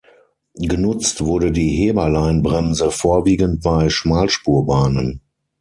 [0.57, 5.21] Genutzt wurde die Heberleinbremse vorwiegend bei Schmalspurbahnen.